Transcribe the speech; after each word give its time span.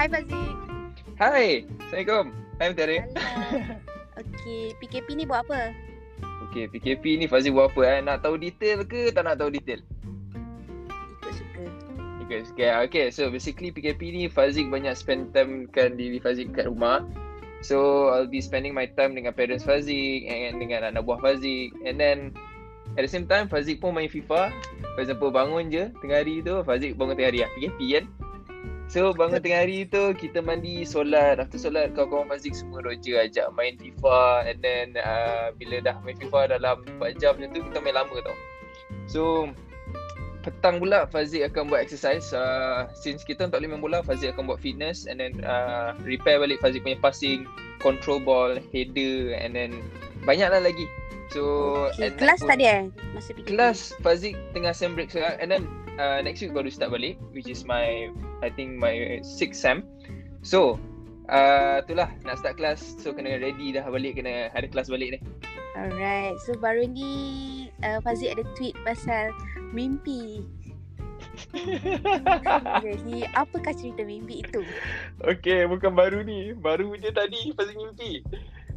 Hai 0.00 0.08
Fazik. 0.08 0.56
Hai, 1.20 1.68
Assalamualaikum. 1.76 2.32
Hai 2.56 2.66
Menteri. 2.72 2.98
Okey, 4.16 4.72
PKP 4.80 5.12
ni 5.12 5.28
buat 5.28 5.44
apa? 5.44 5.76
Okey, 6.48 6.72
PKP 6.72 7.20
ni 7.20 7.28
Fazik 7.28 7.52
buat 7.52 7.68
apa 7.68 7.84
eh? 7.84 7.98
Nak 8.00 8.24
tahu 8.24 8.40
detail 8.40 8.80
ke 8.88 9.12
tak 9.12 9.28
nak 9.28 9.36
tahu 9.36 9.52
detail? 9.52 9.84
Ikut 11.20 11.32
suka. 11.36 11.64
Ikut 12.24 12.48
sikit. 12.48 12.80
Okay, 12.88 13.12
so 13.12 13.28
basically 13.28 13.68
PKP 13.76 14.16
ni 14.16 14.24
Fazik 14.32 14.72
banyak 14.72 14.96
spend 14.96 15.36
time 15.36 15.68
kan 15.68 16.00
diri 16.00 16.16
Fazik 16.16 16.56
kat 16.56 16.64
rumah. 16.64 17.04
So, 17.60 18.08
I'll 18.08 18.24
be 18.24 18.40
spending 18.40 18.72
my 18.72 18.88
time 18.96 19.12
dengan 19.12 19.36
parents 19.36 19.68
Fazik 19.68 20.24
and 20.32 20.64
dengan 20.64 20.88
anak 20.88 21.04
buah 21.04 21.20
Fazik. 21.20 21.76
And 21.84 22.00
then, 22.00 22.32
at 22.96 23.04
the 23.04 23.10
same 23.12 23.28
time, 23.28 23.52
Fazik 23.52 23.84
pun 23.84 23.92
main 23.92 24.08
FIFA. 24.08 24.48
For 24.96 25.04
example, 25.04 25.28
bangun 25.28 25.68
je 25.68 25.92
tengah 26.00 26.24
hari 26.24 26.40
tu, 26.40 26.56
Fazik 26.64 26.96
bangun 26.96 27.20
tengah 27.20 27.36
hari 27.36 27.44
lah. 27.44 27.52
PKP 27.52 28.00
kan? 28.00 28.06
So, 28.90 29.14
bangun 29.14 29.38
tengah 29.38 29.62
hari 29.62 29.86
tu, 29.86 30.10
kita 30.18 30.42
mandi, 30.42 30.82
solat. 30.82 31.38
After 31.38 31.62
solat, 31.62 31.94
kawan-kawan 31.94 32.26
Fazik 32.34 32.58
semua 32.58 32.82
roja 32.82 33.22
ajak 33.22 33.46
main 33.54 33.78
FIFA. 33.78 34.50
And 34.50 34.58
then, 34.58 34.98
uh, 34.98 35.54
bila 35.54 35.78
dah 35.78 35.94
main 36.02 36.18
FIFA 36.18 36.58
dalam 36.58 36.82
4 36.98 37.22
jam 37.22 37.38
macam 37.38 37.54
tu, 37.54 37.62
kita 37.70 37.78
main 37.78 37.94
lama 37.94 38.10
tau. 38.18 38.34
So, 39.06 39.22
petang 40.42 40.82
pula 40.82 41.06
Fazik 41.06 41.46
akan 41.46 41.70
buat 41.70 41.86
exercise 41.86 42.34
uh, 42.34 42.90
since 42.96 43.22
kita 43.22 43.46
tak 43.46 43.60
boleh 43.60 43.76
main 43.76 43.82
bola 43.84 44.02
Fazik 44.02 44.32
akan 44.34 44.48
buat 44.48 44.58
fitness 44.58 45.04
and 45.04 45.20
then 45.20 45.36
uh, 45.44 45.92
repair 46.00 46.40
balik 46.40 46.58
Fazik 46.64 46.80
punya 46.80 46.96
passing 46.98 47.44
control 47.78 48.18
ball 48.18 48.56
header 48.72 49.36
and 49.36 49.52
then 49.52 49.84
banyak 50.24 50.48
lah 50.48 50.64
lagi 50.64 50.88
so 51.28 51.44
Okay. 51.92 52.08
Kelas 52.16 52.40
pun- 52.40 52.56
ada 52.56 52.64
eh? 52.64 52.82
Masa 53.12 53.36
PKP. 53.36 53.46
kelas 53.52 53.78
Fazik 54.00 54.34
tengah 54.56 54.72
sem 54.72 54.96
break 54.96 55.12
sekarang 55.12 55.36
and 55.44 55.48
then 55.52 55.62
uh, 56.00 56.24
next 56.24 56.40
week 56.40 56.56
baru 56.56 56.72
start 56.72 56.96
balik 56.96 57.20
which 57.36 57.46
is 57.46 57.68
my 57.68 58.08
I 58.40 58.48
think 58.48 58.80
my 58.80 59.20
sixth 59.20 59.60
sem 59.60 59.84
so 60.40 60.80
uh, 61.28 61.84
itulah 61.84 62.08
nak 62.24 62.40
start 62.40 62.56
kelas 62.56 62.80
so 62.96 63.12
kena 63.12 63.36
ready 63.36 63.76
dah 63.76 63.84
balik 63.92 64.16
kena 64.16 64.48
ada 64.56 64.64
kelas 64.64 64.88
balik 64.88 65.20
ni 65.20 65.20
Alright. 65.78 66.36
So 66.42 66.58
baru 66.58 66.82
ni 66.90 67.12
uh, 67.86 68.02
Fazik 68.02 68.34
ada 68.34 68.44
tweet 68.58 68.74
pasal 68.82 69.30
mimpi. 69.70 70.42
Jadi 72.84 73.22
apakah 73.38 73.72
cerita 73.72 74.02
mimpi 74.02 74.42
itu? 74.42 74.66
Okay, 75.22 75.64
bukan 75.70 75.94
baru 75.94 76.26
ni. 76.26 76.52
Baru 76.58 76.90
je 76.98 77.10
tadi 77.14 77.54
Fazik 77.54 77.78
mimpi. 77.78 78.20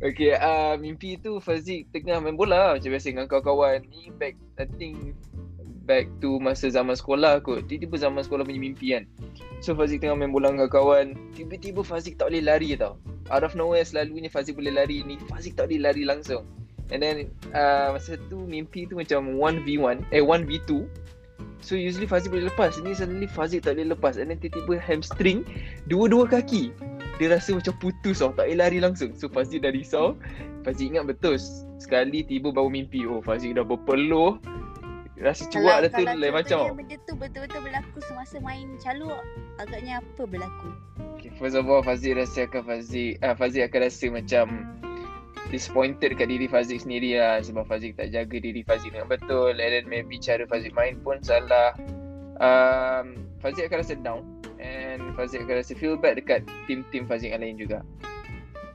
Okay, 0.00 0.34
uh, 0.34 0.74
mimpi 0.80 1.20
tu 1.20 1.38
Fazik 1.38 1.88
tengah 1.94 2.18
main 2.18 2.34
bola 2.34 2.74
macam 2.74 2.90
biasa 2.90 3.12
dengan 3.14 3.28
kawan-kawan. 3.30 3.86
Ni 3.86 4.10
back, 4.16 4.34
I 4.58 4.66
think 4.80 5.14
back 5.90 6.06
to 6.22 6.38
masa 6.38 6.70
zaman 6.70 6.94
sekolah 6.94 7.42
kot. 7.42 7.66
Tiba-tiba 7.66 7.98
zaman 7.98 8.22
sekolah 8.22 8.46
punya 8.46 8.62
mimpi 8.62 8.94
kan. 8.94 9.10
So 9.58 9.74
Fazik 9.74 10.06
tengah 10.06 10.14
main 10.14 10.30
bola 10.30 10.54
dengan 10.54 10.70
kawan. 10.70 11.18
Tiba-tiba 11.34 11.82
Fazik 11.82 12.14
tak 12.14 12.30
boleh 12.30 12.46
lari 12.46 12.78
tau. 12.78 12.94
Out 13.34 13.42
of 13.42 13.58
nowhere 13.58 13.82
selalunya 13.82 14.30
Fazik 14.30 14.54
boleh 14.54 14.70
lari. 14.70 15.02
Ni 15.02 15.18
Fazik 15.26 15.58
tak 15.58 15.66
boleh 15.66 15.90
lari 15.90 16.06
langsung. 16.06 16.46
And 16.94 17.02
then 17.02 17.34
uh, 17.50 17.98
masa 17.98 18.14
tu 18.30 18.46
mimpi 18.46 18.86
tu 18.86 18.94
macam 18.94 19.34
1v1. 19.34 20.14
Eh 20.14 20.22
1v2. 20.22 20.86
So 21.58 21.74
usually 21.74 22.06
Fazik 22.06 22.30
boleh 22.30 22.46
lepas. 22.46 22.78
Ni 22.78 22.94
suddenly 22.94 23.26
Fazik 23.26 23.66
tak 23.66 23.74
boleh 23.74 23.90
lepas. 23.90 24.14
And 24.14 24.30
then 24.30 24.38
tiba-tiba 24.38 24.78
hamstring. 24.78 25.42
Dua-dua 25.90 26.30
kaki 26.30 26.70
dia 27.20 27.36
rasa 27.36 27.52
macam 27.52 27.76
putus 27.76 28.24
tau 28.24 28.32
tak 28.32 28.48
boleh 28.48 28.64
lari 28.64 28.80
langsung 28.80 29.12
so 29.12 29.28
Fazik 29.28 29.60
dah 29.60 29.68
risau 29.68 30.16
Fazik 30.64 30.96
ingat 30.96 31.04
betul 31.04 31.36
sekali 31.76 32.24
tiba 32.24 32.48
baru 32.48 32.72
mimpi 32.72 33.04
oh 33.04 33.20
Fazik 33.20 33.60
dah 33.60 33.60
berpeluh 33.60 34.40
rasa 35.20 35.44
cuak 35.52 35.76
dah 35.84 35.90
tu 35.92 36.02
lain 36.02 36.32
macam 36.32 36.72
tau. 36.72 36.76
benda 36.76 36.96
tu 37.04 37.12
betul-betul 37.12 37.60
berlaku 37.60 37.98
semasa 38.08 38.40
main 38.40 38.72
calo 38.80 39.20
agaknya 39.60 40.00
apa 40.00 40.22
berlaku? 40.24 40.68
okay, 41.12 41.28
first 41.36 41.52
of 41.52 41.68
all 41.68 41.84
Fazik 41.84 42.16
rasa 42.16 42.48
akan 42.48 42.62
Fazik 42.64 43.20
ah, 43.20 43.36
Fazik 43.36 43.68
akan 43.68 43.80
rasa 43.84 44.06
macam 44.08 44.46
disappointed 45.52 46.16
kat 46.16 46.24
diri 46.32 46.48
Fazik 46.48 46.80
sendiri 46.80 47.20
lah 47.20 47.44
sebab 47.44 47.68
Fazik 47.68 48.00
tak 48.00 48.16
jaga 48.16 48.40
diri 48.40 48.64
Fazik 48.64 48.96
dengan 48.96 49.12
betul 49.12 49.52
and 49.60 49.70
then 49.76 49.84
maybe 49.84 50.16
cara 50.16 50.48
Fazik 50.48 50.72
main 50.72 50.96
pun 51.04 51.20
salah 51.20 51.76
um, 52.40 53.20
Fazik 53.44 53.68
akan 53.68 53.84
rasa 53.84 53.94
down 54.00 54.24
and 54.56 55.04
Fazik 55.20 55.44
akan 55.44 55.60
rasa 55.60 55.76
feel 55.76 56.00
bad 56.00 56.16
dekat 56.16 56.48
tim-tim 56.64 57.04
Fazik 57.04 57.36
yang 57.36 57.44
lain 57.44 57.60
juga 57.60 57.84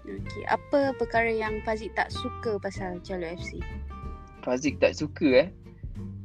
Okey, 0.06 0.46
apa 0.46 0.94
perkara 1.02 1.34
yang 1.34 1.66
Fazik 1.66 1.90
tak 1.98 2.14
suka 2.14 2.62
pasal 2.62 3.02
Calo 3.02 3.26
FC? 3.26 3.58
Fazik 4.46 4.78
tak 4.78 4.94
suka 4.94 5.50
eh 5.50 5.50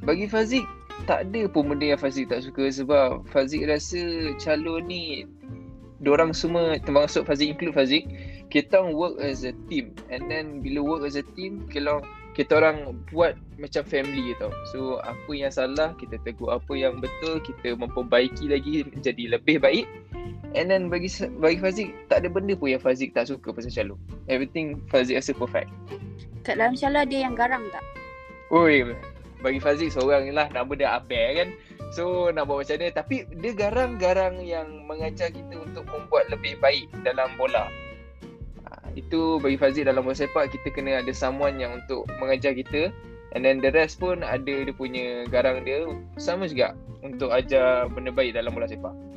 Bagi 0.01 0.27
Fazik 0.27 0.65
Tak 1.05 1.29
ada 1.29 1.43
pun 1.49 1.69
benda 1.69 1.93
yang 1.93 2.01
Fazik 2.01 2.33
tak 2.33 2.45
suka 2.45 2.73
Sebab 2.73 3.29
Fazik 3.29 3.69
rasa 3.69 4.33
calon 4.41 4.89
ni 4.89 5.29
Diorang 6.01 6.33
semua 6.33 6.81
Termasuk 6.81 7.29
Fazik 7.29 7.57
include 7.57 7.77
Fazik 7.77 8.05
Kita 8.49 8.81
orang 8.81 8.97
work 8.97 9.17
as 9.21 9.45
a 9.45 9.53
team. 9.69 9.93
And 10.09 10.33
then 10.33 10.65
bila 10.65 10.81
work 10.81 11.03
as 11.05 11.21
a 11.21 11.25
team 11.37 11.69
Kita 11.69 12.01
kita 12.31 12.63
orang 12.63 12.95
buat 13.11 13.35
macam 13.59 13.83
family 13.91 14.39
tau. 14.39 14.55
So 14.71 15.03
apa 15.03 15.29
yang 15.35 15.51
salah 15.51 15.99
kita 15.99 16.15
tegur 16.23 16.55
Apa 16.55 16.79
yang 16.79 17.03
betul 17.03 17.43
kita 17.43 17.75
memperbaiki 17.75 18.49
lagi 18.49 18.87
Jadi 19.03 19.35
lebih 19.35 19.59
baik. 19.61 19.85
And 20.55 20.71
then 20.71 20.89
bagi 20.89 21.11
bagi 21.43 21.59
Fazik 21.59 21.91
Tak 22.07 22.23
ada 22.25 22.29
benda 22.31 22.55
pun 22.55 22.71
yang 22.71 22.81
Fazik 22.81 23.13
tak 23.13 23.29
suka 23.29 23.51
pasal 23.51 23.75
calon. 23.75 23.99
Everything 24.31 24.79
Fazik 24.89 25.19
rasa 25.19 25.35
perfect. 25.35 25.69
Kat 26.47 26.57
dalam 26.57 26.79
calo 26.79 27.03
ada 27.03 27.17
yang 27.19 27.35
garang 27.37 27.67
tak? 27.69 27.85
Oi, 28.51 28.83
bagi 29.41 29.61
Fazik 29.61 29.93
seorang 29.93 30.29
ni 30.29 30.33
lah 30.33 30.49
nama 30.53 30.71
dia 30.73 30.97
Abel 30.97 31.29
kan. 31.37 31.49
So 31.91 32.31
nak 32.31 32.47
buat 32.47 32.63
macam 32.65 32.77
mana 32.79 32.95
tapi 32.95 33.27
dia 33.43 33.53
garang-garang 33.53 34.39
yang 34.47 34.87
mengajar 34.87 35.35
kita 35.35 35.59
untuk 35.59 35.85
membuat 35.91 36.31
lebih 36.31 36.57
baik 36.63 36.87
dalam 37.03 37.29
bola. 37.35 37.67
Ha, 38.69 38.95
itu 38.95 39.43
bagi 39.43 39.59
Fazik 39.59 39.85
dalam 39.85 40.07
bola 40.07 40.15
sepak 40.15 40.55
kita 40.55 40.71
kena 40.71 41.03
ada 41.03 41.11
someone 41.11 41.59
yang 41.59 41.83
untuk 41.83 42.07
mengajar 42.23 42.55
kita 42.55 42.95
and 43.35 43.43
then 43.43 43.59
the 43.59 43.75
rest 43.75 43.99
pun 43.99 44.23
ada 44.23 44.55
dia 44.65 44.75
punya 44.75 45.27
garang 45.29 45.67
dia 45.67 45.87
sama 46.21 46.47
juga 46.47 46.79
untuk 47.03 47.33
ajar 47.33 47.89
benda 47.91 48.15
baik 48.15 48.37
dalam 48.37 48.55
bola 48.55 48.71
sepak. 48.71 49.10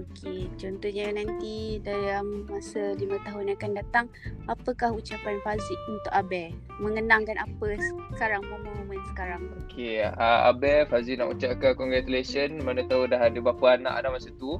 Okey, 0.00 0.48
contohnya 0.56 1.12
nanti 1.12 1.76
dalam 1.84 2.48
masa 2.48 2.96
lima 2.96 3.20
tahun 3.20 3.52
yang 3.52 3.58
akan 3.60 3.72
datang, 3.76 4.06
apakah 4.48 4.96
ucapan 4.96 5.36
Fazik 5.44 5.76
untuk 5.92 6.08
Abel? 6.16 6.56
Mengenangkan 6.80 7.36
apa 7.36 7.76
sekarang, 8.16 8.40
momen-momen 8.48 8.96
sekarang. 9.12 9.44
Okay, 9.68 10.00
uh, 10.00 10.48
Abel 10.48 10.88
Fazik 10.88 11.20
nak 11.20 11.36
ucapkan 11.36 11.76
congratulations 11.76 12.64
mana 12.64 12.80
tahu 12.88 13.12
dah 13.12 13.20
ada 13.20 13.36
berapa 13.44 13.76
anak 13.76 14.00
dah 14.00 14.08
masa 14.08 14.32
tu. 14.40 14.56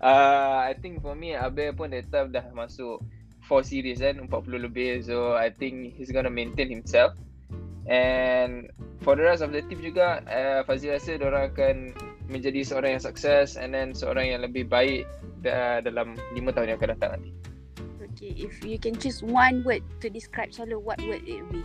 uh, 0.00 0.60
I 0.68 0.72
think 0.80 1.04
for 1.04 1.12
me 1.16 1.36
Abel 1.36 1.76
pun 1.76 1.92
that 1.92 2.08
time 2.12 2.32
dah 2.32 2.44
masuk 2.52 3.00
4 3.48 3.64
series 3.64 4.00
kan 4.00 4.20
40 4.20 4.66
lebih 4.68 5.04
so 5.04 5.36
I 5.36 5.52
think 5.52 5.96
he's 5.96 6.12
gonna 6.12 6.32
maintain 6.32 6.68
himself 6.68 7.16
and 7.88 8.68
for 9.04 9.16
the 9.16 9.24
rest 9.24 9.44
of 9.44 9.52
the 9.52 9.60
team 9.64 9.80
juga 9.84 10.24
uh, 10.24 10.60
Fazil 10.64 10.96
rasa 10.96 11.20
diorang 11.20 11.52
akan 11.52 11.76
menjadi 12.28 12.64
seorang 12.64 12.96
yang 12.96 13.04
sukses 13.04 13.60
and 13.60 13.76
then 13.76 13.92
seorang 13.92 14.32
yang 14.32 14.40
lebih 14.40 14.64
baik 14.64 15.04
da- 15.44 15.84
dalam 15.84 16.16
5 16.32 16.54
tahun 16.56 16.72
yang 16.72 16.78
akan 16.80 16.90
datang 16.96 17.10
nanti. 17.20 17.30
Okay, 18.14 18.32
if 18.38 18.62
you 18.62 18.78
can 18.78 18.94
choose 18.94 19.20
one 19.26 19.66
word 19.66 19.82
to 19.98 20.06
describe 20.06 20.54
Calo, 20.54 20.78
what 20.78 20.96
would 21.02 21.26
it 21.26 21.42
be? 21.50 21.60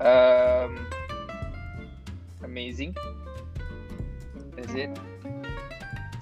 um, 0.00 0.76
amazing. 2.44 2.92
That's 4.56 4.74
it. 4.74 4.92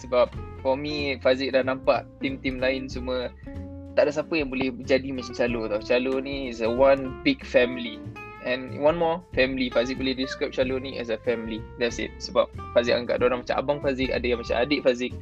Sebab 0.03 0.31
for 0.61 0.77
me 0.77 1.17
Fazik 1.23 1.55
dah 1.55 1.65
nampak 1.65 2.05
tim-tim 2.21 2.61
lain 2.61 2.91
semua 2.91 3.33
tak 3.95 4.11
ada 4.11 4.21
siapa 4.21 4.35
yang 4.35 4.51
boleh 4.51 4.75
jadi 4.85 5.07
macam 5.15 5.33
Calo 5.33 5.71
tau. 5.71 5.81
Calo 5.81 6.19
ni 6.19 6.51
is 6.51 6.61
a 6.61 6.69
one 6.69 7.23
big 7.23 7.41
family 7.47 8.03
and 8.45 8.79
one 8.79 8.95
more 8.95 9.25
family. 9.33 9.73
Fazik 9.73 9.97
boleh 9.97 10.15
describe 10.15 10.53
Calo 10.53 10.77
ni 10.79 11.01
as 11.01 11.09
a 11.09 11.19
family. 11.25 11.65
That's 11.81 11.97
it. 11.99 12.13
Sebab 12.21 12.53
Fazik 12.77 12.95
anggap 12.95 13.25
orang 13.25 13.43
macam 13.43 13.57
abang 13.57 13.79
Fazik 13.81 14.13
ada 14.13 14.25
yang 14.25 14.41
macam 14.41 14.57
adik 14.61 14.85
Fazik 14.85 15.13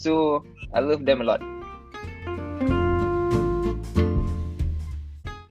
so 0.00 0.40
I 0.72 0.80
love 0.80 1.04
them 1.04 1.20
a 1.20 1.26
lot 1.36 1.44